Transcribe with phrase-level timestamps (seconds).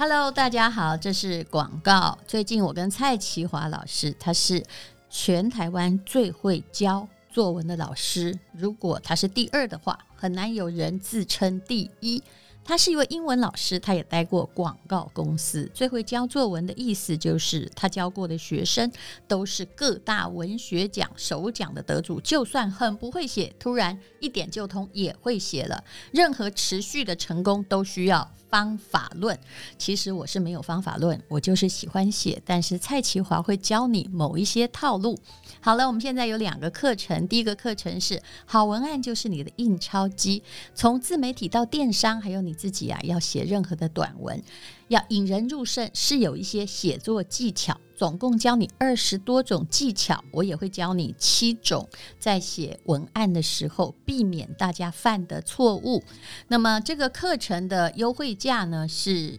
[0.00, 2.16] Hello，大家好，这是广告。
[2.24, 4.64] 最近我跟蔡淇华老师，他是
[5.10, 8.38] 全台湾最会教作文的老师。
[8.52, 12.22] 如果他是第二的话，很难有人自称第一。
[12.68, 15.66] 他是一位英文老师，他也待过广告公司。
[15.72, 18.92] 最会教作文的意思就是，他教过的学生
[19.26, 22.20] 都是各大文学奖首奖的得主。
[22.20, 25.82] 就算很不会写，突然一点就通，也会写了。
[26.12, 29.38] 任何持续的成功都需要方法论。
[29.78, 32.38] 其实我是没有方法论，我就是喜欢写。
[32.44, 35.18] 但是蔡淇华会教你某一些套路。
[35.62, 37.26] 好了，我们现在有两个课程。
[37.26, 40.42] 第一个课程是好文案就是你的印钞机，
[40.74, 42.58] 从自媒体到电商，还有你。
[42.58, 44.42] 自己啊，要写任何的短文，
[44.88, 47.78] 要引人入胜，是有一些写作技巧。
[47.94, 56.02] 总共教你二十多种技巧，我也会教你七种，在写文案的时候避免大家犯的错误。
[56.48, 59.38] 那么这个课程的优惠价呢是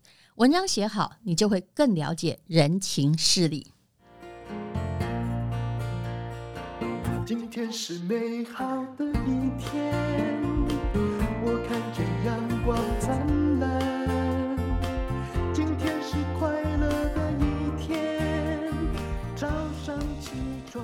[0.41, 3.67] 文章写好，你就会更了解人情世理。
[7.23, 8.65] 今天是美好
[8.97, 9.93] 的一天，
[11.45, 13.79] 我看见阳光灿烂。
[15.53, 18.73] 今天是快乐的一天，
[19.35, 19.47] 早
[19.85, 20.31] 上起
[20.71, 20.83] 床。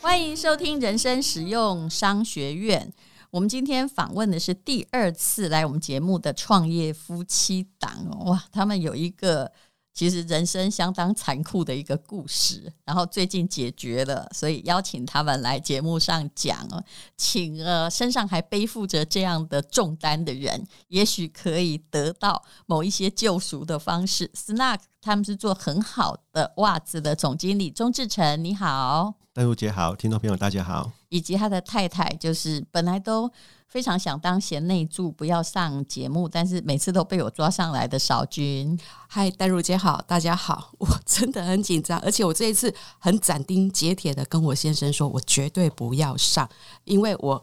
[0.00, 2.90] 欢迎收听人生实用商学院。
[3.36, 7.92] 我们今天访问的是第二次来我们节目的创业夫妻档
[8.24, 9.52] 哇，他们有一个
[9.92, 16.82] 其实人生相当残酷的一个故事，然后最近解决了，所以邀请他们来节目上讲哦，
[17.18, 24.30] 请呃身上还背负着这样的重担的人，也许可以得到某一些救赎的方式。
[24.34, 29.12] Snug 他们是做很好的袜子的总经理钟志成，你好。
[29.34, 33.30] 戴如姐好，听众朋友大家好，以及他的太太，就是本来都
[33.68, 38.78] 非常想当贤内助，不要上节目，但是每次都被我抓上来的少君。
[39.08, 46.48] 嗨，戴如姐好，大家好，我真的很紧张，而且我这一次很斩钉截铁的跟我先生说，我绝对不要上，
[46.84, 47.42] 因为我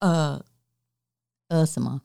[0.00, 0.40] 呃
[1.48, 2.02] 呃什么，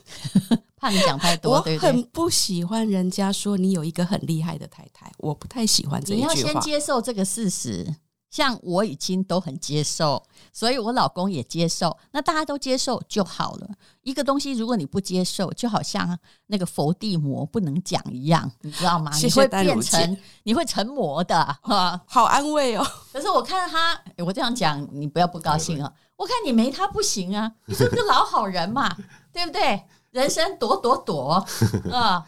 [0.76, 6.32] 怕你讲太多，我很不喜欢人家说你有一个很厉害的太太，我不太喜欢这一句话。
[6.34, 7.96] 你要先接受这个事实。
[8.36, 13.66] 像我已经都很接受，所以我老公也接受，那大家都接受就好了。
[14.02, 19.10] 一个东西如果你不接受，就好像那个佛地魔不能讲一样，你知道吗？
[19.10, 22.86] 谢谢，你会变成你会成魔的，啊，好安慰哦。
[23.10, 25.90] 可是我看他，我这样讲，你不要不高兴啊。
[26.16, 28.94] 我看你没他不行啊，你是个老好人嘛，
[29.32, 29.82] 对不对？
[30.10, 31.42] 人生躲躲躲
[31.90, 32.22] 啊，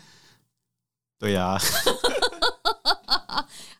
[1.20, 1.58] 对呀。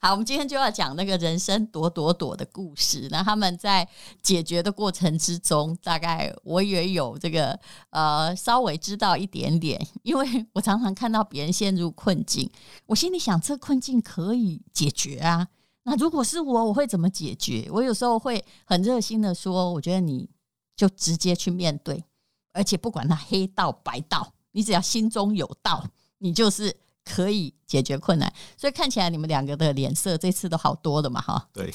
[0.00, 3.08] 好，我们今天就要讲那个人生躲躲躲的故事。
[3.10, 3.86] 那他们在
[4.22, 7.58] 解决的过程之中，大概我也有这个
[7.90, 12.48] 呃稍微知道一点点，因为 我常常看到别人陷入困境，
[12.86, 15.48] 我心里想这困境可以解决啊。
[15.82, 17.68] 那如果是我，我会怎么解决？
[17.72, 20.30] 我有时候会很热心的说，我觉得你
[20.76, 22.04] 就直接去面对，
[22.52, 25.84] 而且不管他黑道白道，你只要心中有道，
[26.18, 26.76] 你就是。
[27.08, 31.48] 可以解决困难，所以看起来你们两个的脸色这次都好多了嘛，哈。
[31.52, 31.72] 对，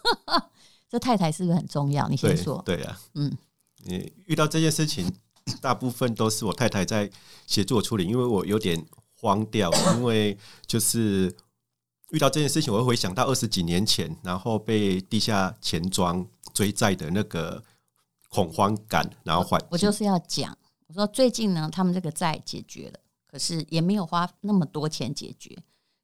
[0.88, 2.08] 这太太是不是很重要？
[2.08, 2.62] 你先说。
[2.64, 3.30] 对啊，嗯，
[3.84, 5.12] 你遇到这件事情，
[5.60, 7.10] 大部分都是我太太在
[7.46, 11.34] 协助我处理，因为我有点慌掉，因为就是
[12.10, 17.62] 遇到这件事情，我会回想到二十几年前，然后被地下钱庄追债的那个
[18.28, 19.60] 恐慌感，然后缓。
[19.70, 20.56] 我就是要讲，
[20.86, 23.00] 我说最近呢，他们这个债解决了，
[23.34, 25.60] 可是也没有花那么多钱解决。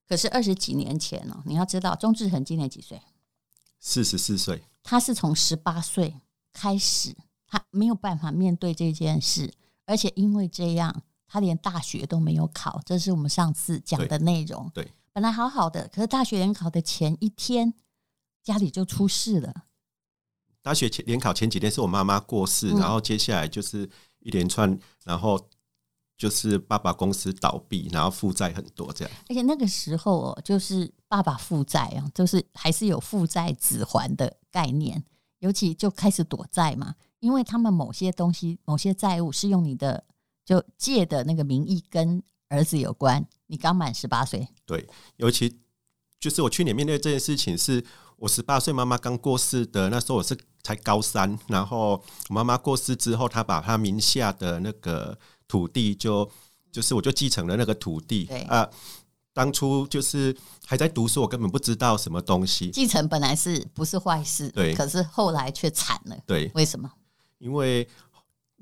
[0.08, 3.00] 可是二十几年前呢，你要知道，钟志恒今年几岁？
[3.78, 4.64] 四十四岁。
[4.82, 6.16] 他是从十八岁
[6.52, 7.16] 开始，
[7.46, 9.54] 他没有办法面对这件事，
[9.86, 12.82] 而且因为这样，他连大学都没有考。
[12.84, 14.68] 这是我们上次讲的内容。
[14.74, 17.72] 对，对，本来好好的，可是大学联考的前一天，
[18.42, 19.66] 家里就出事了。
[20.62, 23.88] 大学前联考前几天是我妈妈过世，嗯，然后接下来就是
[24.18, 25.48] 一连串，然后。
[26.20, 29.14] 就是爸爸公司倒闭，然后负债很多这样。
[29.30, 35.02] 而且那个时候哦，就是爸爸负债啊，就是还是有负债子还的概念，
[35.38, 40.04] 尤其就开始躲债嘛，因为他们某些东西、某些债务是用你的
[40.44, 43.26] 就借的那个名义跟儿子有关。
[43.46, 45.58] 你刚满十八岁，对，尤其
[46.20, 47.82] 就是我去年面对这件事情，是
[48.16, 51.92] 我十八岁妈妈刚过世的，那时候我是才高三，然后
[52.28, 55.18] 我妈妈过世之后，她把她名下的那个。
[55.50, 56.30] 土地就
[56.70, 58.68] 就是我就继承了那个土地啊，
[59.32, 62.70] 当初就是还在读书，我根本不知道什么东西。
[62.70, 64.48] 继承本来是不是坏事？
[64.50, 66.16] 对，可是后来却惨了。
[66.24, 66.88] 对，为什么？
[67.38, 67.88] 因为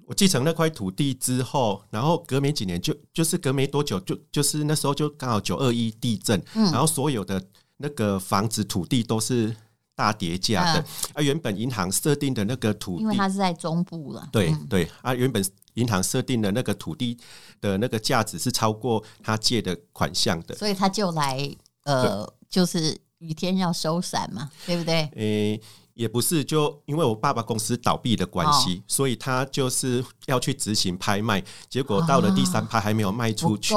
[0.07, 7.45] 我继承那块土地之后，然后隔没几年就就是隔没多久就就是那时候就刚好九二一地震，嗯，然后所有的
[7.77, 9.55] 那个房子土地都是。
[9.99, 10.85] 大跌价的。
[11.13, 14.29] 啊，原本银行设定的那个土地，因为它是在中部了。
[14.31, 14.89] 对对。
[15.03, 17.19] 啊，原本银行设定的那个土地
[17.61, 21.51] 的那个价值是超过他借的款项的，所以他就来
[21.83, 25.11] 呃，就是雨天要收伞嘛，对不对？
[25.17, 25.61] 诶，
[25.95, 33.75] 也不是，就因为我爸爸公司倒闭的关系，所以他就是要去执行拍卖，结果到了第三拍还没有卖出去，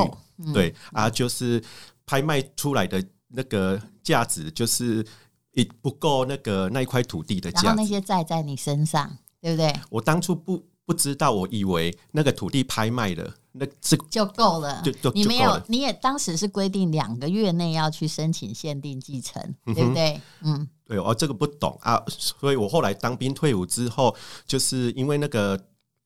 [0.54, 1.64] 对啊，就是
[2.06, 5.04] 拍卖出来的那个价值就是。
[5.54, 9.74] 也不够那个那一块土地的价，然后那些债在你身上，对不对？
[9.90, 14.82] 我当初不不知道，我以为那个土地拍卖了，那这就够了。
[14.82, 20.22] 就就你没有，你也当时是规定两个月内要去申请限定继承，嗯、对不对？
[20.42, 24.16] 嗯，对哦，这个不懂啊，所以我后来当兵退伍之后，
[24.46, 25.60] 就是因为那个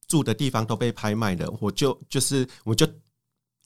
[0.08, 2.88] 住的地方都被拍卖了，我就就是我就。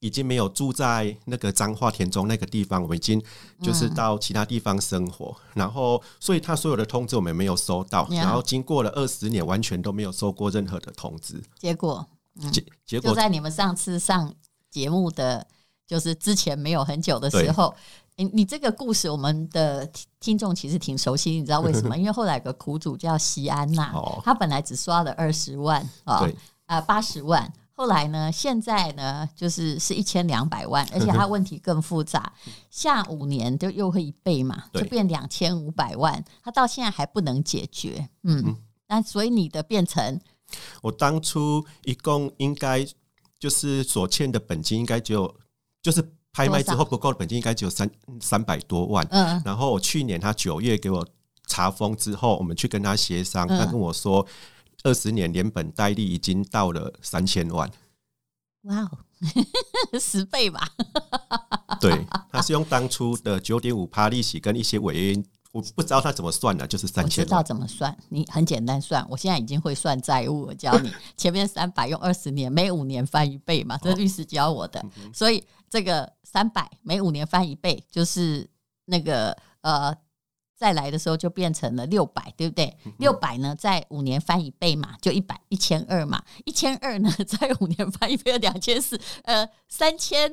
[0.02, 3.22] 已经没有住在那个彰化田中那个地方，我们已经
[3.62, 11.42] 就是到其他地方生活，嗯、然后所以他所有的通知我们没有收到，嗯、然后经过了二十年，完全都没有收过任何的通知。
[11.58, 12.08] 结果，
[12.42, 14.34] 嗯、结结果就在你们上次上
[14.70, 15.46] 节目的
[15.86, 17.76] 就是之前没有很久的时候，
[18.16, 19.90] 你你这个故事我们的
[20.22, 21.98] 听众其实挺熟悉，你知道为什么？
[21.98, 26.26] 因为后来有个苦主叫西安娜，哦、他本来只刷了二十万啊，
[26.68, 27.52] 啊八十万。
[27.80, 28.30] 后来呢？
[28.30, 29.30] 现在呢？
[29.34, 32.34] 就是是一千两百万，而且它问题更复杂。
[32.70, 36.22] 下五年就又会一倍嘛，就变两千五百万。
[36.44, 38.10] 他到现在还不能解决。
[38.24, 38.58] 嗯，
[38.90, 40.20] 那所以你的变成，
[40.82, 42.86] 我当初一共应该
[43.40, 45.34] 就是所欠的本金，应该只有
[45.82, 47.90] 就是拍卖之后不够的本金，应该只有三
[48.20, 49.08] 三百多万。
[49.10, 51.08] 嗯，然后我去年他九月给我
[51.48, 54.28] 查封之后，我们去跟他协商，他跟我说。
[54.84, 57.70] 二十年连本带利已经到了三千万，
[58.64, 58.98] 哇哦，
[60.00, 60.68] 十倍吧？
[61.82, 67.24] 对，他是用当初的九点五趴利息跟一些违约，我不知道他怎么算的，就是三千。
[67.24, 69.06] 我知道怎么算，你很简单算。
[69.10, 70.92] 我现在已经会算债务，我教你。
[71.18, 74.84] 前面三百用二十年，每五年翻一倍嘛，这是律师教我的。
[75.14, 78.50] 所以这个三百每五年翻一倍，就是
[78.86, 79.96] 那个呃。
[80.60, 82.78] 再来的时候就变成了六百，对不对？
[82.98, 86.22] 六百呢，在五年翻一倍嘛，就一百一千二嘛。
[86.44, 90.30] 一千二呢，在五年翻一倍，两千四，呃，三千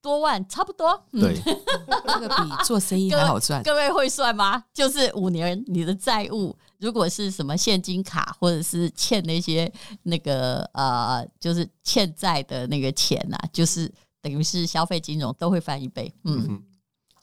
[0.00, 1.04] 多万，差不多。
[1.12, 3.62] 对，这个比做生意还好赚。
[3.62, 4.64] 各位会算吗？
[4.72, 9.70] 就是五年你的债务，如果是什么现金卡，或者是欠那些
[10.04, 16.10] 那个呃，就是欠债的那个钱呐、啊，就是等于是消费金融都会翻一倍。
[16.24, 16.46] 嗯。
[16.48, 16.62] 嗯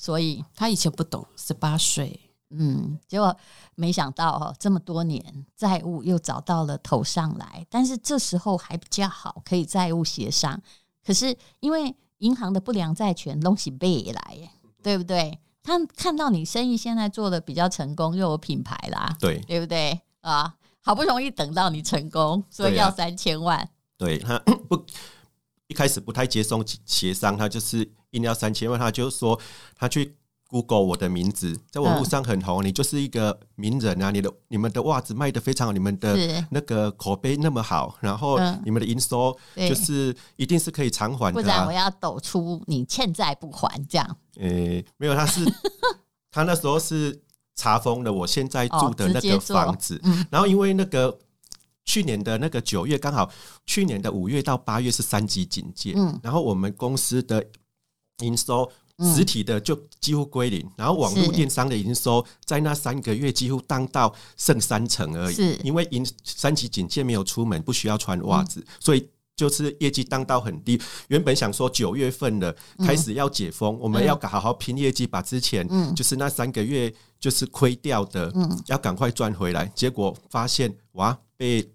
[0.04, 2.20] 所以他以前不懂，十八岁，
[2.50, 3.34] 嗯，结果
[3.76, 10.62] 没想到哈，这么多年债务又找到了头上来，但是这时候还比较好，可以债务协商。
[11.06, 15.40] 可是因为银行的不良债权东西背来，对不对？
[15.64, 20.54] 他看到你生意现在做的比较成功，又有品牌啦，对，对不对啊？
[20.82, 24.86] 好不容易等到你成功，所以要三千万，对他不。
[25.74, 29.40] 一开始不太接受协商，他就是硬要三千万，他就说
[29.76, 30.16] 他去
[30.48, 34.12] Google 我的名字，在网络上很红，嗯、你就是一个名人啊！
[34.12, 44.18] 你的你们的袜子卖的非常好，你们的那个口碑那么好，然后你们的营收就是一定是可以偿还的、啊，不然我要抖出你欠债不还这样。
[44.38, 45.44] 呃、欸，没有，他是
[46.30, 47.20] 他那时候是
[47.56, 51.18] 查封了我现在住的那个房子，哦嗯、然后因为那个
[51.86, 53.30] 去年的那个九月刚好
[53.66, 57.46] 去年的五月到八月是三级警戒，嗯、然后我们公司的
[58.20, 58.72] 营收。
[59.00, 65.34] 实体的就几乎归零，然后网络电商的营收在那三个月几乎当到剩三成而已。
[65.34, 70.80] 是，因为因三级警戒没有出门，不需要穿袜子，所以就是业绩当到很低。
[71.08, 78.32] 原本想说九月份了开始要解封，我们要好好拼业绩，把之前就是那三个月就是亏掉的，
[78.68, 79.66] 要赶快赚回来。
[79.76, 81.74] 结果发现哇，被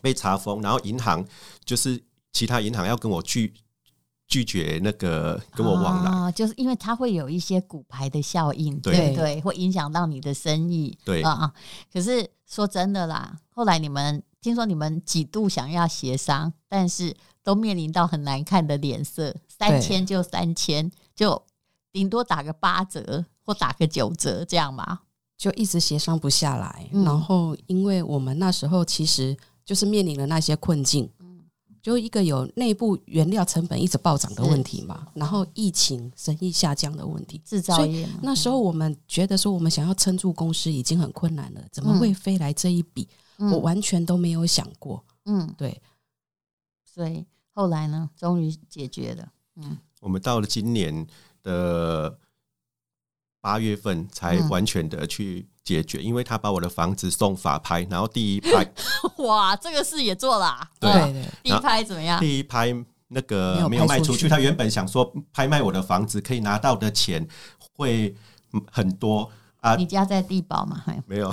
[0.00, 1.24] 被查封，然后银行
[1.64, 3.54] 就是其他银行要跟我拒。
[4.28, 9.38] 拒绝那个跟我往来，哦，就是因为它会有一些骨牌的效应，对，对？
[9.42, 11.52] 会影响到你的生意，对啊。
[11.92, 21.44] 可是说真的啦，后来你们听说你们几度想要协商，但是都面临到很难看的脸色，三千就三千，就
[21.92, 25.00] 顶多打个八折或打个九折这样嘛，
[25.36, 26.88] 就一直协商不下来。
[26.92, 31.10] 嗯，然后因为我们那时候其实就是面临了那些困境。
[31.82, 38.08] 就一个有内部原料成本一直暴涨的问题嘛，然后疫情生意下降的问题，制造业。
[38.22, 43.08] 那时候我们觉得说，我们想要撑住公司已经很困难了，怎么会飞来这一笔？
[43.38, 45.04] 嗯、我完全都没有想过。
[45.24, 45.82] 嗯，对。
[46.84, 49.32] 所以后来呢，终于解决了。
[49.56, 51.04] 嗯，我们到了今年
[51.42, 52.16] 的
[53.42, 55.46] 八月份才完全的去。
[55.64, 58.68] 解决，因为他把我的房子送法拍，然后第一拍，
[59.22, 60.68] 哇，这个事也做了、啊。
[60.80, 62.18] 对，对第一拍怎么样？
[62.18, 62.74] 第一拍
[63.06, 67.24] 那个没有卖出去，他原本想说拍卖我的房子可以拿到的钱
[67.76, 68.12] 会
[68.72, 69.30] 很多
[69.60, 69.76] 啊。
[69.76, 70.82] 你家在地堡吗？
[71.06, 71.32] 没有。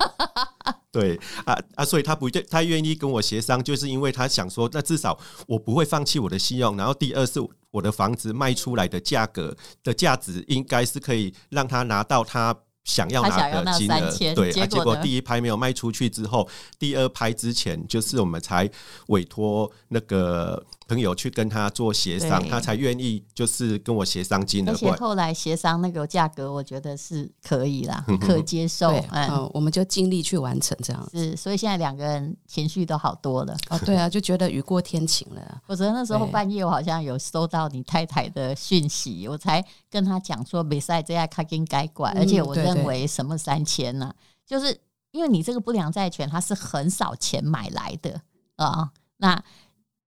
[0.92, 6.76] 对啊啊，所以他不他愿意跟我协商，就是因为他想说，那至少我不会放弃我的信用。
[6.76, 12.56] 然后第二是我的房子卖出来的价格的价值，应该是可以让他拿到他。
[12.84, 16.48] 想要拿的金额，对啊，结果第一拍没有卖出去之后，
[16.78, 18.70] 第二拍之前，就是我们才
[19.08, 24.72] 委托那个朋友去跟他做协商，他才愿意就是跟我协商金额。
[24.72, 28.90] 而且后来协商那个价格，我觉得是可以啦，可接受。
[29.10, 31.08] 嗯，我们就尽力去完成这样。
[31.12, 33.54] 是，所以现在两个人情绪都好多了。
[33.68, 35.60] 哦，对啊，就觉得雨过天晴了。
[35.66, 44.10] 我觉得那时候半夜我好像有收到你太太的讯息，我才跟他讲说，比赛这样他应该管，而且我认为什么三千呢？
[44.46, 44.74] 就是
[45.10, 48.18] 因为你这个不良债权，它是很少钱买来的
[48.56, 49.44] 啊，那。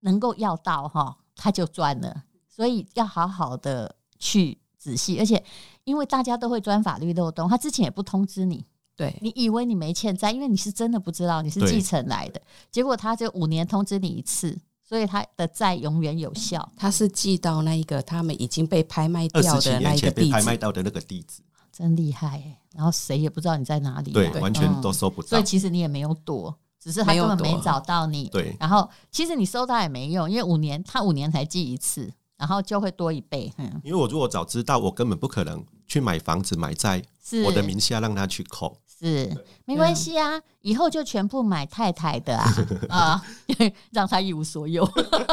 [0.01, 5.43] 能够要到哈，他就赚了，所以要好好的去仔细，而且
[5.83, 8.65] 因为大家都会钻法律漏洞，他之前也不通知你，
[8.95, 16.67] 对，你以为你没欠债，因为你是真的不知道你是继承来的，结果他就五年通知你一次，所以他的债永远有效。
[16.75, 21.41] 他是寄到那一个他们已经被拍卖掉的那一个地址，拍卖到的那个地址，
[21.71, 22.57] 真厉害欸！
[22.73, 26.57] 然后谁也不知道你在哪里，对，完全都收不到，所以其实你也没有躲。
[26.81, 28.55] 只是他根本没找到你，对。
[28.59, 33.53] 然后其实你收到也没用，因为五年他五年才寄一次，然后就会多一倍。
[33.57, 37.03] 嗯，因为我如果早知道，我根本不可能去买房子买在
[37.45, 38.75] 我的名下，让他去扣。
[38.99, 39.31] 是，
[39.65, 42.51] 没关系啊，以后就全部买太太的啊
[42.89, 43.23] 啊，
[43.91, 44.83] 让他一无所有。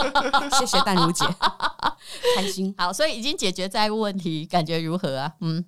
[0.58, 1.24] 谢谢淡如姐，
[2.36, 2.74] 开心。
[2.76, 5.32] 好，所以已经解决债务问题，感觉如何啊？
[5.40, 5.64] 嗯。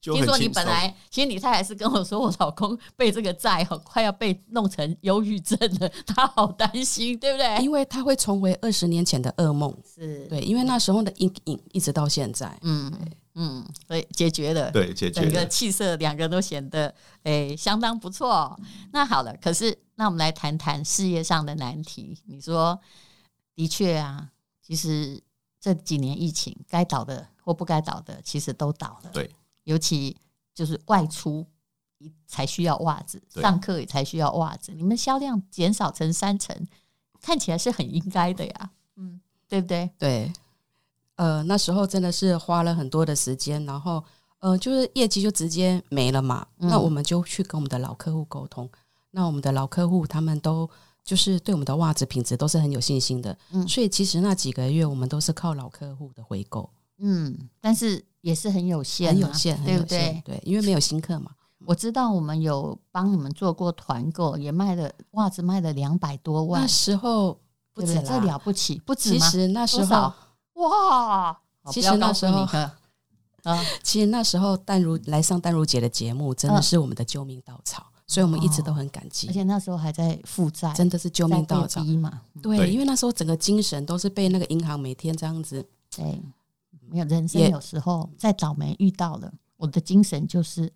[0.00, 7.62] 听说你本来，其实你太太是跟我说，我老公被这个债快要被弄成忧郁症了，他好担心，对不对？
[7.62, 12.92] 因为他会重回二十年前的噩梦，是对，因为那时候的阴影一直到现在，嗯
[13.34, 18.58] 嗯，所以解决了，对，解决了，整个气色两个都显得诶、欸、相当不错。
[18.92, 22.16] 那好了，可是那我们来谈谈事业上的难题。
[22.26, 22.78] 你说
[23.54, 24.28] 的确啊，
[24.62, 25.20] 其实
[25.60, 29.28] 这几年疫情该倒的或不该倒的，其实都倒了，对。
[29.68, 30.16] 尤其
[30.54, 31.46] 就是外出
[32.26, 34.72] 才需要袜子，上课也才需要袜子。
[34.72, 36.56] 你们销量减少成三成，
[37.20, 39.90] 看起来是很应该的呀，嗯，对不对？
[39.98, 40.32] 对，
[41.16, 44.02] 呃，那时候真的是花了很多的时间，然后
[44.38, 46.46] 呃，就是业绩就直接没了嘛。
[46.60, 48.66] 嗯、那我们就去跟我们的老客户沟通，
[49.10, 50.66] 那我们的老客户他们都
[51.04, 58.02] 就是对我们的袜子品质都是很有信心的，嗯，所以其实那几个月我们都是靠老客户的回购，嗯，但是。
[58.20, 60.22] 也是很有限，很有限，对不对？
[60.24, 61.30] 对，因为没有新客嘛。
[61.66, 66.62] 我知道我们有帮你们做过团购，也卖了袜子，卖了两百多万。
[66.62, 67.38] 那时候
[67.74, 69.18] 不止，这了不起，不止吗？
[69.18, 70.12] 其实那时候，
[70.54, 71.38] 哇，
[71.70, 72.40] 其实那时候，
[73.42, 79.26] 啊， 其实那时候淡如来上淡如姐的节目，真的是我们的救命稻草，嗯、所以我们一直都很感激。
[79.28, 81.82] 而且那时候还在负债，真的是救命稻草
[82.40, 85.68] 对，因为那时候整个精神都是被那个银行每天这样子。
[85.94, 86.22] 对，
[86.90, 90.72] 没有人生有时候再倒霉遇到了，我的精神就是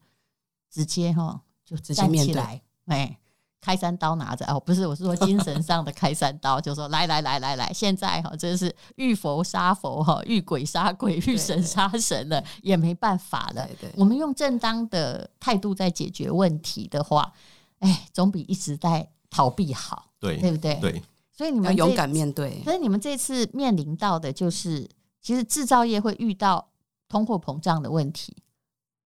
[0.71, 3.19] 直接哈就站起来，哎。
[3.65, 13.65] 开山刀拿着哦，不是，我是说 精神上的开山刀，就说来来来来来，现在哈，真是遇佛杀佛哈，遇鬼杀鬼，遇神杀神了，也没办法了。
[13.95, 17.33] 我们用正当的态度在解决问题的话，
[17.79, 20.75] 哎，总比一直在逃避好，对对不对？
[20.81, 22.61] 对，所以你们勇敢面对。
[22.65, 24.91] 所以你们这次面临到的就是，
[25.23, 26.69] 其实制造业会遇到
[27.09, 28.37] 通货膨胀的问题。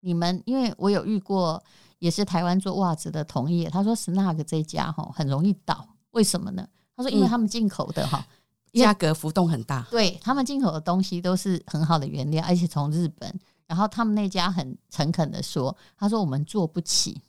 [0.01, 1.63] 你们因为我有遇过。
[2.01, 6.67] 也是台湾做袜子的同业，他说 Snug 这家哈很容易倒，为什么呢？
[6.95, 8.25] 他说因为他们进口的哈
[8.73, 13.39] 价格浮动很大，对他们进口的东西都是很好的原料，而且从日本。
[13.67, 17.21] 然后他们那家很诚恳的说，他说我们做不起，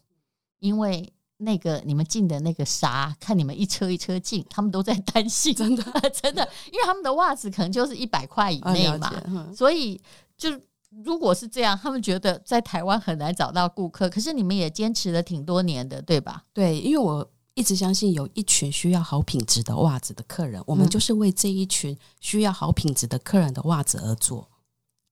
[0.60, 1.12] 因为
[1.42, 9.12] 那个你们进的那个啥，看你们一车一车进，他们都在担心，真的 真的，因为他们的袜子可能就是一百块以内嘛，
[9.54, 10.00] 所以
[10.36, 10.50] 就。
[11.02, 14.10] 如果是这样，他们觉得在台湾很难找到顾客。
[14.10, 16.44] 可是你们也坚持了挺多年的，对吧？
[16.52, 24.46] 对，因为我一直相信有一群需要好品质的袜子的客人，我们就是为这一群需要好品质的客人的袜子而做。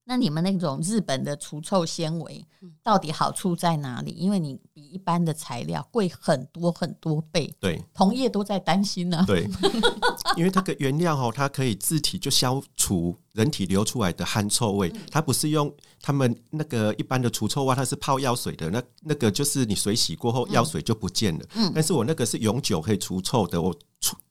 [0.03, 2.45] 那你们那种日本的除臭纤维
[2.83, 4.11] 到底好处在哪里？
[4.11, 7.53] 因为你比一般的材料贵很多很多倍。
[7.59, 9.23] 对，同业都在担心呢。
[9.27, 9.47] 对，
[10.35, 14.91] 因为这个原料哦，它可以自体就消除人体流出来的汗臭味。
[15.09, 18.69] 它不是用他们那个一般的除臭袜，它是泡药水的。
[18.69, 21.45] 那那个就是你水洗过后，药水就不见了。
[21.53, 23.61] 嗯，但是我那个是永久可以除臭的。
[23.61, 23.73] 我。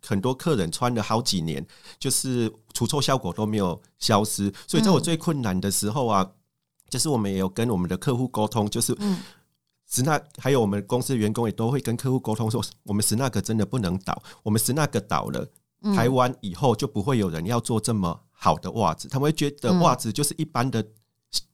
[0.06, 1.64] 很多客人穿了好几年，
[1.98, 6.32] 就是除臭效果都没有消失，所以在我最困难的时候啊，嗯、
[6.88, 9.18] 就是我们也有跟我们的客户沟通，就是嗯。
[9.92, 15.44] 史纳还有我们公司的员工也都会跟客户沟通说，我们史纳克真的不能倒，我们史纳克倒了，
[15.96, 20.86] 台湾以后就不会有人要做这么好的袜子，他们会觉得袜子就是一般的。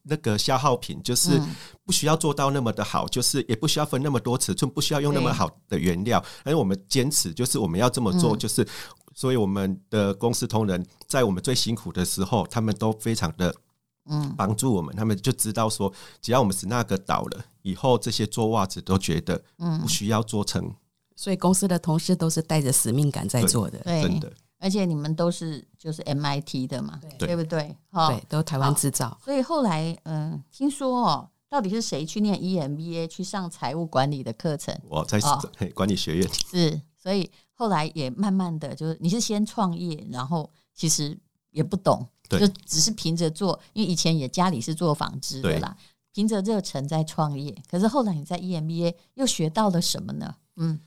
[0.03, 1.41] 那个消耗品就是
[1.83, 6.23] 不需要做到那么的好，就是也不需要分那么多尺寸，不需要用那么好的原料。
[6.43, 8.67] 而我们坚持就是我们要这么做，就是
[9.13, 13.53] 所以我们的公司同仁在我们最辛苦的时候，他们都非常的
[14.09, 14.95] 嗯帮助我们。
[14.95, 20.73] 他们就知道说，只要我们是那个倒了以后，这些做袜子都觉得嗯不需要做成。
[21.15, 24.31] 所以公司的同事都是带着使命感在做的，真的。
[24.59, 27.75] 而且你们都是就是 MIT 的嘛，对，对不对？
[27.91, 29.17] 哈，对，都台湾制造。
[29.23, 34.75] 所以后来，嗯、呃，听说哦，到底是谁去念 EMBA 去上财务管理的课程？
[34.89, 35.19] 我在
[35.75, 36.29] 管理学院。
[36.49, 41.17] 是，所以后来也慢慢的就是，你是先创业，然后其实
[41.51, 45.77] 也不懂，对就只是凭着做，因为以前也家里是做纺织的啦，
[46.13, 47.55] 凭着热忱在创业。
[47.69, 50.35] 可是后来你在 EMBA 又学到了什么呢？
[50.55, 50.79] 嗯。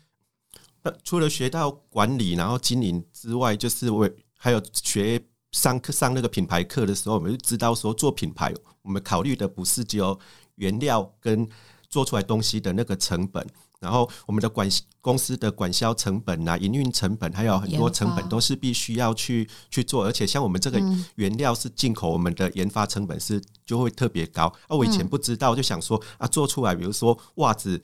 [0.82, 10.18] 那除了学到管理，然后经营之外，就是我还有学上课上那个品牌课的时候，我们就知道说做品牌，我们考虑的不是只有
[10.54, 11.46] 原料跟
[11.88, 13.46] 做出来东西的那个成本，
[13.78, 14.66] 然后我们的管
[15.02, 20.80] 公司的管销成本啊、营运成本，还有很多成本都是必须要去去做，而且像我们这个
[21.16, 24.44] 原料是进口，我们的研发成本是就会特别高。
[24.68, 27.82] 啊，我以前不知道，就想说啊，做出来，比如说袜子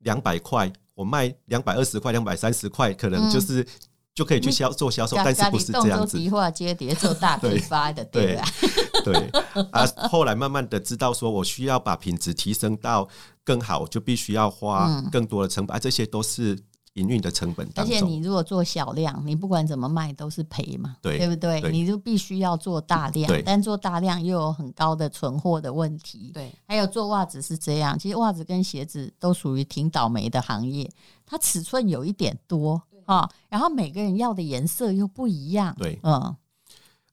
[0.00, 0.70] 两百块。
[0.96, 3.64] 我卖两百二十块、两百三十块，可能就是
[4.12, 6.18] 就可以去销做销售，但是不是这样子？
[6.30, 8.44] 化接叠做大批发的，对吧？
[9.04, 9.14] 对
[9.70, 13.08] 啊，后来慢慢的知道，说我需要把品质提升到
[13.44, 16.58] 更好，就必须要花更多的成本，啊，这些都是。
[16.96, 21.60] 营运的成本，而且你如果做小量，你不管怎么卖都是赔嘛，对，对不对？
[21.60, 26.52] 对，你就必须要做大量，但做大量又有很高的存货的问题，对。
[26.66, 30.90] 还有做袜子是这样，其实袜子跟鞋子都属于挺倒霉的行业，
[31.24, 36.34] 它尺寸有一点多啊对，然后每个人要的颜色又不一样，对，嗯，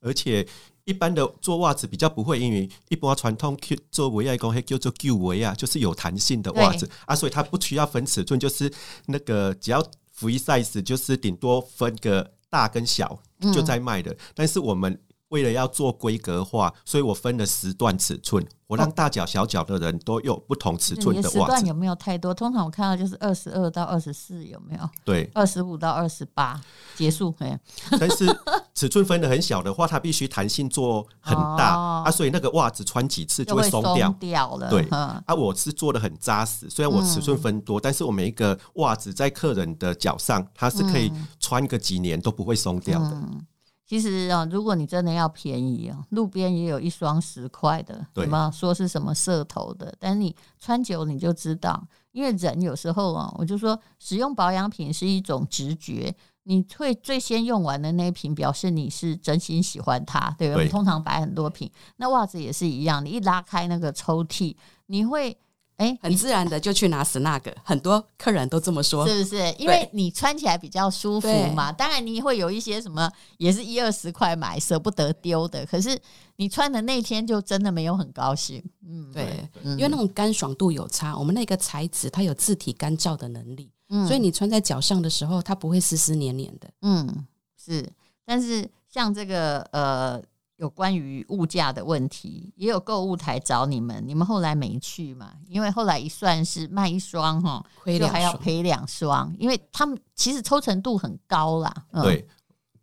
[0.02, 0.48] 而且。
[0.86, 3.58] 一般的做袜子比较不会，因为一般传统
[3.90, 8.72] 做维亚工还叫做旧维啊，就是有弹性的袜子对啊，所以它不需要分尺寸，就是
[9.06, 9.82] 那个只要
[10.20, 13.18] free size，就是顶多分个大跟小
[13.54, 14.12] 就在卖的。
[14.12, 15.00] 嗯、但是我们
[15.34, 18.46] 为了要做规格化，所以我分了十段尺寸。
[18.68, 21.40] 我让大脚小脚的人都有不同尺寸的袜子。
[21.40, 22.34] 时段有没有太多？
[22.34, 24.90] 通常我看到就是二十二到二十四，有没有？
[25.04, 26.60] 对，二十五到二十八
[26.96, 27.34] 结束。
[28.00, 28.26] 但是
[28.74, 34.70] 尺寸分的很小的话，它必须弹性做很大、哦、啊，所以那个袜子穿几次就会松掉，松掉了。
[34.70, 36.68] 对，啊，我是做的很扎实。
[36.70, 43.10] 虽然我尺寸分多，嗯、但是我每一个袜子在客人的脚上，它是可以穿个几年都不会松掉的。
[43.10, 43.46] 嗯
[43.94, 48.50] 其实啊，如果你真的要便宜啊，路边也有一双十块的，对吗？
[48.50, 64.56] 说是什么色头的，但是你穿久你就知道，因为人有时候啊，我就说使用保养品是一种直觉，你会最先用完的那一瓶，表示你是真心喜欢它，对我们通常摆很多瓶，那袜子也是一样，你一拉开那个抽屉，
[64.88, 65.38] 你会。
[65.78, 69.52] 哎，很自然的就去拿 Snug，很多客人都这么说，是不是？
[69.58, 71.72] 因为你穿起来比较舒服嘛。
[71.72, 75.66] 当然，你会有一些什么，也是一二十块买，舍不得丢的。
[75.66, 76.00] 可是
[76.36, 78.64] 你穿的那天就真的没有很高兴。
[78.88, 81.18] 嗯，对，因为那种干爽度有差。
[81.18, 86.70] 我们那个材质它有自体干燥的能力，嗯，所以你穿在脚上的时候，它不会湿湿黏黏的。
[86.82, 87.26] 嗯，
[87.58, 87.90] 是。
[88.26, 90.22] 但是像这个呃。
[90.58, 95.34] 有关于物价的问题，也有购物台找你们，你们后来没去嘛？
[95.48, 101.74] 因为后来一算是卖一双哈，就还要赔两双，因为他们其实抽成度很高啦。
[101.92, 102.28] 嗯、对，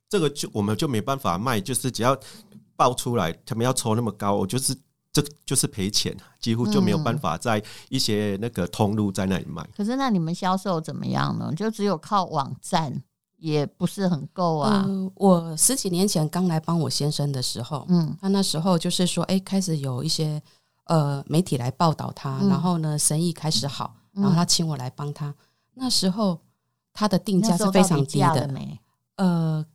[0.09, 2.18] 这个就我们就没办法卖，就是只要
[2.76, 4.76] 爆出来，他们要抽那么高，我就是
[5.12, 9.64] 这就是赔钱，几乎就没有办法在一些那个通路在那里卖。
[9.76, 11.52] 可是那你们销售怎么样呢？
[11.54, 13.02] 就只有靠网站。
[13.40, 15.12] 也不是很够啊、呃。
[15.16, 20.40] 我十几年前刚来帮我先生的时候，嗯，他那时候就是说，哎，开始有一些
[20.85, 25.26] 呃媒体来报道他，嗯、然后呢，生意开始好，然后他请我来帮他。
[25.29, 25.35] 嗯、
[25.74, 26.38] 那时候
[26.92, 28.48] 他的定价是非常低的，
[29.16, 29.66] 呃。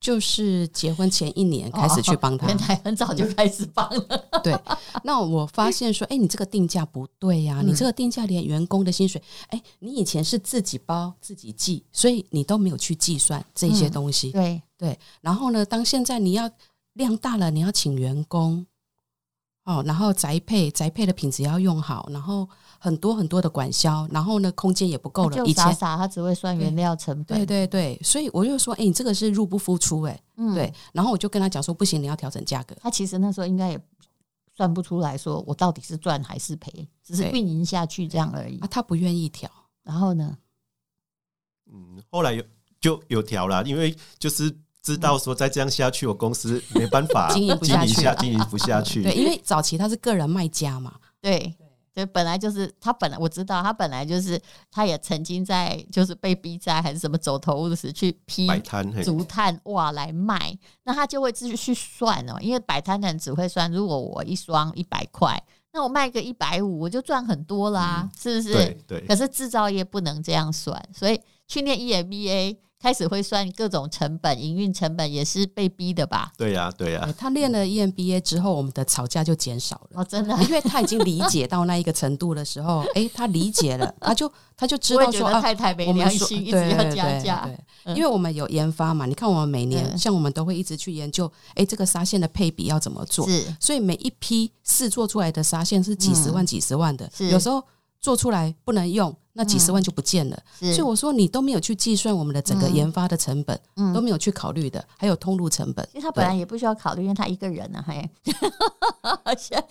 [0.00, 4.28] 就是结婚前一年开始去帮他，原来很早就开始帮了。
[4.42, 4.58] 对，
[5.04, 14.30] 那我发现说，哎、欸，你这个定价不对呀、啊，嗯、你这个定价连员工的薪水，哎、欸，你以前是自己包自己计，所以你都没有去计算这些东西。
[14.30, 16.50] 嗯、对对，然后呢，当现在你要
[16.94, 18.66] 量大了，你要请员工。
[19.64, 22.48] 哦，然后宅配宅配的品质要用好，然后
[22.82, 25.36] 很多很多的管销，然后呢，空间也不够了。
[25.36, 27.36] 就傻傻，他只会算原料成本。
[27.38, 30.72] 对对对，所以我就说，哎，你这个是入不敷出，哎，嗯，对。
[30.94, 32.74] 然后我就跟他讲说，不行，你要调整价格。
[32.80, 33.80] 他其实那时候应该也
[34.56, 38.58] 算不出来说我到底是赚还是赔，只是运营下去这样而已。
[38.60, 39.50] 啊，他不愿意调，
[39.82, 40.38] 然后呢？
[41.70, 42.42] 嗯，后来有
[42.80, 44.56] 就有调了，因为就是。
[44.82, 49.02] 知道说再这样下去，我公司没办法 经营不下去，经营不下去。
[49.02, 51.54] 对，因为早期他是个人卖家嘛，对，
[52.04, 65.40] 就本来就是他本来我知道他本来就是他也曾经在就是被逼灾还是什么走投无路去批摆摊竹炭袜来卖，那他就会继续去算哦，因为摆摊的人只会算，如果我一双一百块，
[65.72, 68.54] 那我卖个一百五，我就赚很多啦，嗯、是不是？
[68.54, 69.00] 对，对。
[69.06, 72.56] 可是制造业不能这样算，所以去年 EMBA。
[72.80, 76.32] 开始会算各种成本，营运成本也是被逼的吧？
[76.38, 77.14] 对呀、啊，对呀、啊。
[77.18, 80.00] 他练了 EMBA 之后，我们的吵架就减少了。
[80.00, 87.50] 哦，真的，因为他已经理解到那一个程度的时候， 哎，他理解了， 他就他就知道说啊，太太没良心，一直要加价。
[87.84, 93.28] 对，因为我们有研发嘛，你看我们每年像我们都会一直去研究，哎，这个纱线的配比要怎么做？
[93.28, 97.62] 是，所以每一批试做出来的纱线是几十万、几十万的，有时候
[98.00, 99.14] 做出来不能用。
[99.32, 105.88] 那几十万就不见了，嗯、所以我说你都没有去计算我们的整个研发的成本，嗯、都没有去考虑的，还有通路成本。
[105.92, 108.10] 其实他本来也不需要考虑，因为他一个人呢、啊，还
[109.24, 109.62] 而且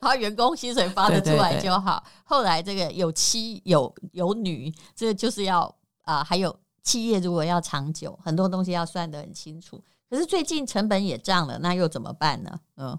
[0.00, 2.02] 他员工薪水发得出来就好。
[2.04, 5.62] 对对对，后来这个有妻有有女，这个就是要
[6.02, 9.82] 啊、呃，还有企业如果要长久，很多东西要算得很清楚。
[10.08, 12.60] 可是最近成本也涨了，那又怎么办呢？
[12.76, 12.96] 嗯，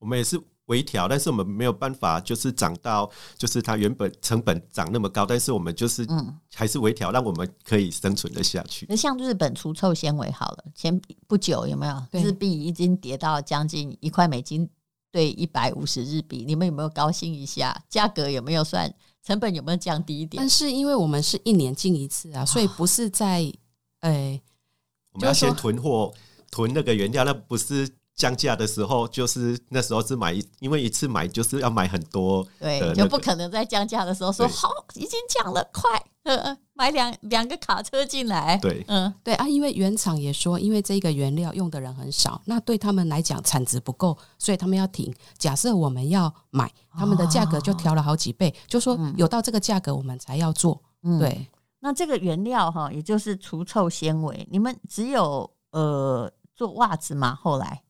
[0.00, 0.38] 我们也是。
[0.68, 8.86] 微调，但是我们没有办法，就是涨到，就是它原本成本涨那么高，但是我们就是，嗯，还是微调，让我们可以生存的下去。
[8.88, 14.68] 那像日本除臭纤维好了，前不久有没有日币已经跌到将近一块美金
[15.10, 16.44] 兑一百五十日币？
[16.46, 17.82] 你们有没有高兴一下？
[17.88, 18.94] 价格有没有算？
[19.24, 20.40] 成本有没有降低一点？
[20.40, 23.40] 但是因为我们是一年进一次啊，所以不是在，
[24.00, 24.42] 诶、欸，
[25.12, 26.12] 我们要先囤货，
[26.50, 27.88] 囤那个原料，那不是。
[28.18, 35.88] 降价的时候，就是那时候是买，因为一次买就是要买很多，对，就不可能在降价的时候说好，已经降了，快，
[36.24, 45.14] 呃，买两两个卡车进来，对，嗯，对啊，因为原厂也说，因为这个原料用的人很少，那对他们来讲产值不够，所以他们要停。
[45.38, 50.82] 假设我们要买，他们的价格就调了好几倍，就说有到这个价格我们才要做。
[51.20, 57.32] 对，那这个原料哈，也就是除臭纤维，你们只有呃做袜子吗？
[57.40, 57.80] 后来？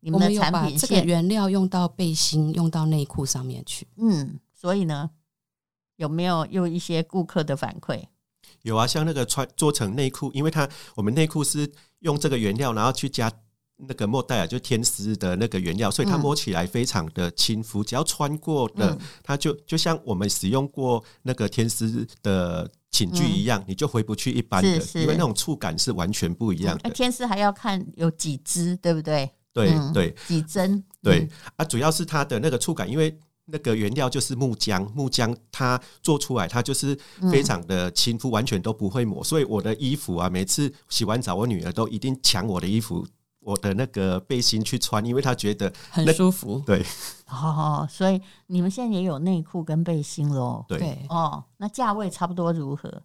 [0.00, 3.86] 你们的产品我们有把这个原料用到背心、用到内裤上面去。
[3.96, 5.10] 嗯，所以呢，
[5.96, 8.04] 有没有有一些顾客的反馈？
[8.62, 13.30] 有啊，像那个穿做成内裤，因为它我们内裤是用这个原料，然后去加
[13.76, 17.84] 那个莫代尔，就天丝的那个原料，所以它摸起来非常的亲肤。
[17.84, 22.70] 只要穿过的，它就就像我们使用过那个天丝的。
[22.90, 26.80] 寝具一样，嗯、你就回不去一般的，是是因为那种触感是完全不一样的。
[26.84, 29.30] 那、嗯、天丝还要看有几支，对不对？
[29.52, 30.82] 对、嗯、对，几针？
[31.02, 36.98] 对、嗯、啊，主要是它的那个触感，因为那个原料就是木浆，木浆它做出来它就是
[37.30, 39.22] 非常的亲肤，嗯、完全都不会磨。
[39.24, 43.06] 所以我的衣服啊，每次洗完澡，我女儿都一定抢我的衣服。
[43.40, 46.62] 我的那个背心去穿，因为她觉得很舒服。
[46.66, 46.84] 对，
[47.28, 50.62] 哦，所以你们现在也有内裤跟背心喽？
[50.68, 53.02] 对，哦，那价位差不多如何？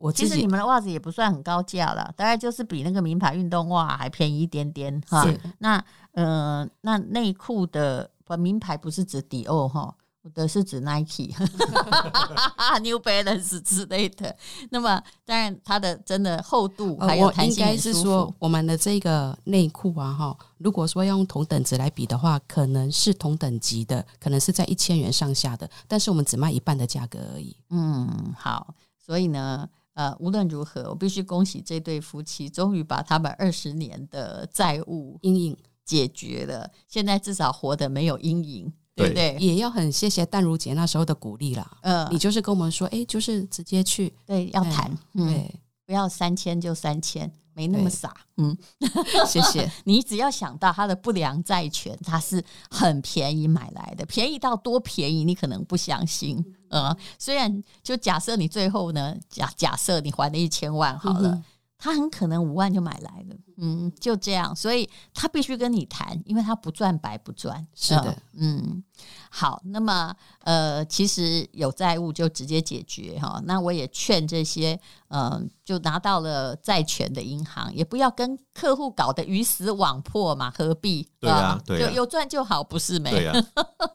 [0.00, 5.26] 我其实你们的袜子也不算很高价了，大概就是比那个名牌运动袜还便宜一点点哈。
[5.58, 9.94] 那呃，那内裤的不名牌不是指迪奥哈。
[10.22, 11.30] 我的是指 Nike、
[12.84, 14.36] New Balance 之类的。
[14.70, 27.56] 那么，当然它的真的厚度还有弹性，应该是说，我们的这个内裤啊，哈，如果说要用同等值来比的话，可能是同等级的，可能是在一千元上下的，但是我们只卖一半的价格而已。
[27.70, 28.74] 嗯，好。
[28.98, 38.72] 所以呢，呃，无论如何，我必须恭喜这对夫妻，终于把他们二十年的债务阴影解决了，现在至少活得没有阴影。
[38.96, 41.78] 对不对，也要很谢谢淡如姐那时候的鼓励啦。
[41.82, 45.54] 嗯，你就是跟我们说，哎，就是直接去，对，要谈，对，
[45.90, 48.14] 不要三千就三千，没那么傻。
[48.36, 48.56] 嗯，
[49.26, 49.68] 谢谢。
[49.82, 56.40] 你只要想到他的不良债权，他是很便宜买来的，便宜到多便宜，你可能不相信。
[56.68, 61.42] 嗯，虽然就假设你最后呢，假假设你还了一千万好了。
[61.82, 67.66] 他很可能五万就买来了，嗯，就这样，所以他必须跟你谈，因为他不赚白不赚。
[67.74, 68.84] 是的，嗯，
[69.30, 73.40] 好，那么呃，其实有债务就直接解决哈。
[73.46, 81.08] 那我也劝这些呃，就拿到了债权的银行，也不要跟客户搞得鱼死网破嘛，何必？
[81.18, 83.10] 对啊，对啊，就有赚就好，不是没？
[83.10, 83.34] 对啊。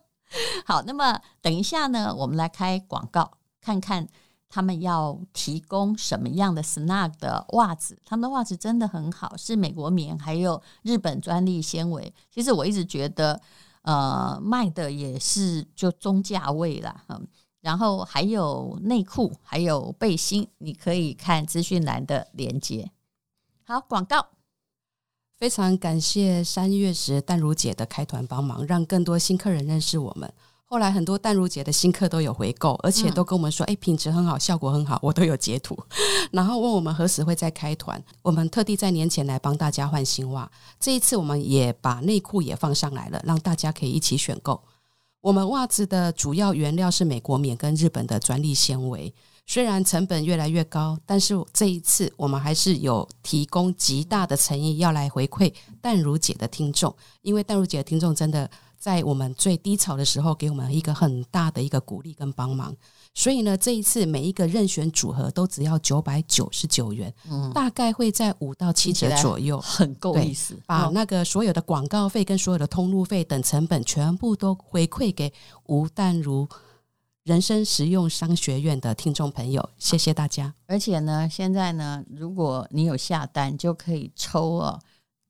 [0.65, 4.07] 好，那么等一下呢，我们来开广告，看看。
[4.55, 7.99] 他们要提供什么样的 Snug 的袜子？
[8.05, 12.13] 他们的袜子真的很好，是美国棉，还有日本专利纤维。
[12.31, 13.41] 其实我一直觉得，
[13.81, 17.03] 呃，卖的也是就中价位啦。
[17.09, 17.27] 嗯，
[17.59, 22.89] 然后还有内裤，还有背心，你可以看资讯栏的链接。
[23.65, 24.27] 好，广告，
[25.35, 30.33] 非常感谢三月时淡如姐的开团帮忙，让更多新客人认识我们。
[30.67, 35.77] 后来很多淡如姐的新客都有回购，而且都跟我们说：“哎、嗯，品质很好，效果很好。”我都有截图，
[36.31, 38.03] 然后问我们何时会再开团。
[38.23, 40.51] 我们特地在年前来帮大家换新袜。
[40.79, 44.59] 这一次我们也把内裤也放上来了，让大家可以一起选购。
[45.21, 49.13] 我们袜子的主要原料是美国棉跟日本的专利纤维，
[49.45, 58.49] 虽然成本越来越高，但是这一次我们还是有提供极大的诚意要来回馈淡如姐的听众，因为淡如姐的听众真的。
[58.85, 62.71] 在我们最低潮的时候，给我们一个很大的一个鼓励跟帮忙。
[63.15, 70.55] 所以呢，这一次每一个任选组合都只要九百九十九元，嗯，大概会在五到七折左右，很够意思。
[70.67, 75.33] 把那个所有的广告费跟所有的通路费等成本全部都回馈给
[75.65, 76.47] 吴淡如
[77.23, 80.53] 人生实用商学院的听众朋友，谢谢大家。
[80.67, 84.79] 而且呢，现在呢，如果你有下单，就可以抽哦。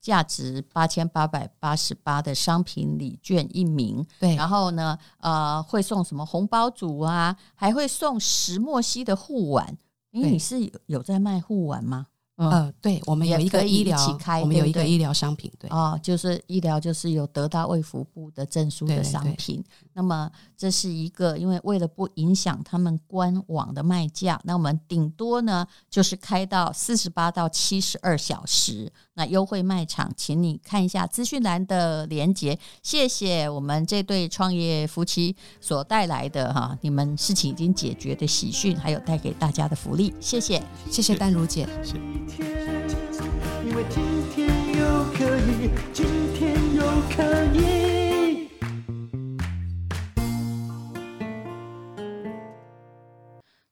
[0.06, 9.76] 价值八千八百八十八的商品礼券一名，对，然后呢，呃，会送什么红包组啊，还会送石墨烯的护腕，
[10.12, 12.06] 因为你是有有在卖护腕吗？
[12.36, 19.64] 嗯、呃，对，我们有一个医疗，开我们有一个医疗商品，对，哦，就是医疗，就是有得到卫福部的证书的商品。
[19.94, 28.92] 那么这是一个，因为为了不影响他们官网的卖价，那我们顶多呢就是开到四十八到七十二小时。
[29.14, 32.58] 那优惠卖场，请你看一下资讯栏的连接。
[32.82, 40.12] 谢谢我们这对创业夫妻所带来的哈，你们事情已经解决的喜讯，还有带给大家的福利。
[40.20, 41.66] 谢谢，谢谢丹如姐。
[41.82, 46.82] 谢谢因为今天又可以，今天又
[47.14, 48.50] 可以。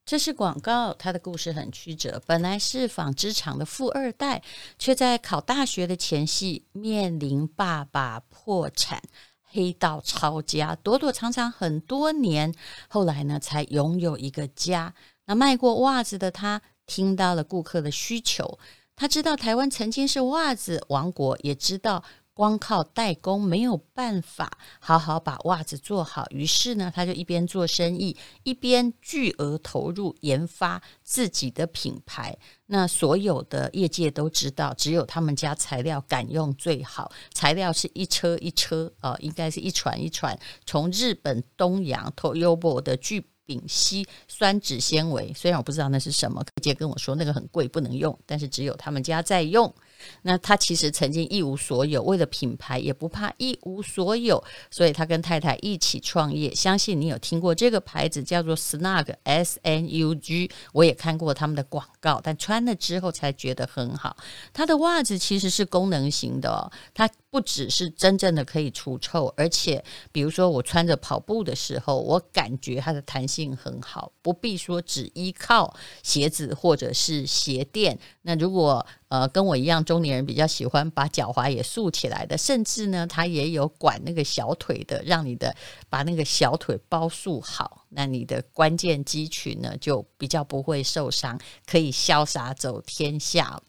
[0.05, 2.21] 这是广告，他的故事很曲折。
[2.25, 4.41] 本来是纺织厂的富二代，
[4.77, 9.01] 却在考大学的前夕面临爸爸破产、
[9.43, 12.53] 黑道抄家，躲躲藏藏很多年，
[12.87, 14.93] 后来呢才拥有一个家。
[15.25, 18.59] 那卖过袜子的他，听到了顾客的需求。
[18.95, 22.01] 他知道台湾曾经是袜子王国，也知道
[22.33, 26.25] 光靠代工没有办法好好把袜子做好。
[26.29, 32.37] 于是呢，他就一边做生意，一边巨额投入研发自己的品牌。
[32.67, 43.25] 那所有的业界都知道，只有他们家材料敢用最好，材料是一车一车，呃，应该是一船一船从日本东洋 Toyobo 的巨。
[43.45, 45.33] 丙烯酸酯纤维。
[45.35, 49.73] 虽然我不知道那是什么，直接跟我说那个很贵不能用，但是只有他们家在用。
[50.21, 56.53] 那他其实曾经一无所有，为了品牌也不怕一无所有，所以他跟太太一起创业。
[56.53, 64.17] 相信你有听过这个牌子叫做 Snug S N U G，我也看过他们的广告，但穿了之后才觉得很好。
[64.53, 77.99] 他的袜子其实是功能型的哦，它不只是真正的可以除臭，而且比如说我穿着跑步的时候，我感觉它的弹性很好，不必说只依靠鞋子或者是鞋垫。
[78.21, 85.53] 那如果呃，跟我一样，中年人比较喜欢把脚踝也竖起来的，甚至呢，它也有管那个小腿的，让你的
[85.89, 93.59] 把那个小腿包束好，那你的关键肌群呢就比较不会受伤，可以潇洒走天下。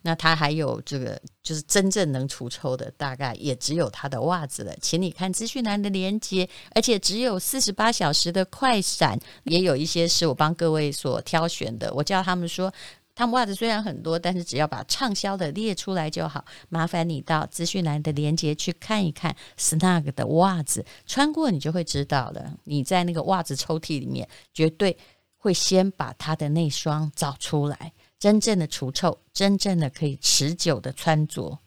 [0.00, 4.72] 那它还有这个，就是真正能除臭的，大概也只有它的袜子了。
[4.80, 11.92] 请你看资讯栏的连接，而且只有四十八小时的快闪，也有一些是我帮各位所挑选的。
[11.92, 12.72] 我叫他们说。
[13.14, 16.44] 他们袜子虽然很多，但是只要把畅销的列出来就好。
[16.68, 22.54] 麻烦你到资讯栏的链接去看一看，Snug 的袜子穿过你就会知道了。
[22.64, 24.96] 你在那个袜子抽屉里面，绝对
[25.36, 27.92] 会先把它的那双找出来。
[28.18, 31.58] 真正的除臭，真正的可以持久的穿着，